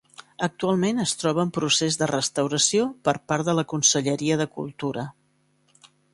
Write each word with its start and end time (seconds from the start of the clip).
Actualment 0.45 1.01
es 1.03 1.11
troba 1.23 1.43
en 1.47 1.51
procés 1.57 1.97
de 2.03 2.07
restauració 2.13 2.89
per 3.09 3.15
part 3.33 3.51
de 3.51 3.57
la 3.61 3.67
Conselleria 3.75 4.41
de 4.43 4.51
Cultura. 4.59 5.07